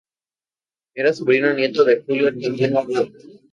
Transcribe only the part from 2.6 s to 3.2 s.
Roca.